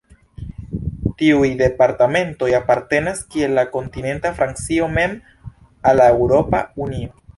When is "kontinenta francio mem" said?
3.75-5.15